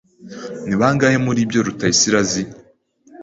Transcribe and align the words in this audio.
Ni 0.67 0.75
bangahe 0.79 1.17
muri 1.25 1.39
ibyo 1.45 1.59
Rutayisire 1.65 2.15
azi? 2.23 2.43